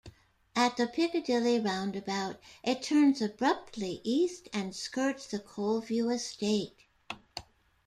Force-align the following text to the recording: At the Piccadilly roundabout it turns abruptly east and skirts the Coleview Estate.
At 0.55 0.77
the 0.77 0.87
Piccadilly 0.87 1.59
roundabout 1.59 2.39
it 2.63 2.81
turns 2.81 3.21
abruptly 3.21 4.01
east 4.03 4.49
and 4.51 4.75
skirts 4.75 5.27
the 5.27 5.37
Coleview 5.37 6.11
Estate. 6.11 6.85